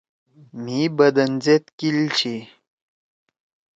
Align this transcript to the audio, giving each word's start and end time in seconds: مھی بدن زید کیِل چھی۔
مھی 0.63 0.79
بدن 0.97 1.31
زید 1.43 1.63
کیِل 1.77 1.97
چھی۔ 2.17 2.35